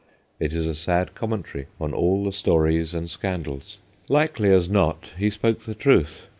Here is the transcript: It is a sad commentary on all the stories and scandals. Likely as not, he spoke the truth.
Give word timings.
It 0.39 0.51
is 0.51 0.65
a 0.65 0.73
sad 0.73 1.13
commentary 1.13 1.67
on 1.79 1.93
all 1.93 2.23
the 2.23 2.31
stories 2.33 2.95
and 2.95 3.07
scandals. 3.07 3.77
Likely 4.09 4.51
as 4.51 4.67
not, 4.67 5.09
he 5.15 5.29
spoke 5.29 5.59
the 5.59 5.75
truth. 5.75 6.25